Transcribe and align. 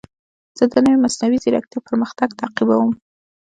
زه 0.57 0.63
د 0.71 0.73
نوې 0.85 0.97
مصنوعي 1.03 1.37
ځیرکتیا 1.43 1.79
پرمختګ 1.87 2.29
تعقیبوم. 2.39 2.91